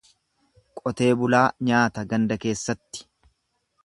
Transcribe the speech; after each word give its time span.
Qotee 0.79 1.09
bulaa 1.19 1.43
nyaata 1.69 2.05
ganda 2.15 2.39
keessatti. 2.47 3.07